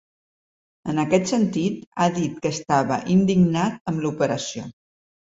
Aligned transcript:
En 0.93 1.01
aquest 1.01 1.27
sentit, 1.31 1.77
ha 1.97 2.07
dit 2.15 2.39
que 2.45 2.51
estava 2.53 2.97
indignat 3.17 3.93
amb 3.93 4.03
l’operació. 4.07 4.65